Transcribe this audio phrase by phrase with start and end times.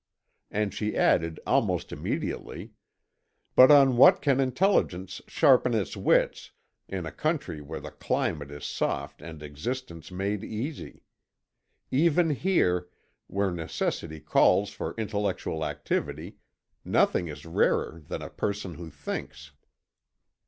[0.49, 2.71] And she added almost immediately:
[3.55, 6.49] "But on what can intelligence sharpen its wits,
[6.87, 11.03] in a country where the climate is soft and existence made easy?
[11.91, 12.87] Even here,
[13.27, 16.37] where necessity calls for intellectual activity,
[16.83, 19.51] nothing is rarer than a person who thinks."